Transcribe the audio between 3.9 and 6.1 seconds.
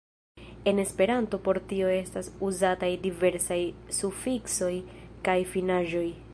sufiksoj kaj finaĵoj.